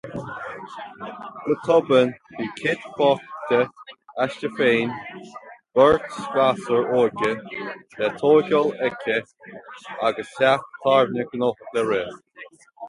Go 1.47 1.53
tobann, 1.67 2.09
bhí 2.37 2.45
Kitt 2.61 2.87
fágtha 2.99 3.59
aisti 4.23 4.49
féin, 4.61 4.95
beirt 5.79 6.07
ghasúr 6.37 6.89
óg 7.01 7.21
le 7.99 8.09
tógáil 8.23 8.73
aici 8.87 9.19
agus 10.09 10.33
teach 10.39 10.65
tábhairne 10.87 11.27
gnóthach 11.35 11.75
le 11.79 11.85
rith. 11.91 12.65